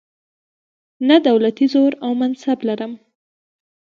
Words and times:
نه 1.07 1.15
دولتي 1.27 1.65
زور 1.73 1.91
او 2.05 2.11
منصب 2.21 2.59
لرم. 2.67 2.93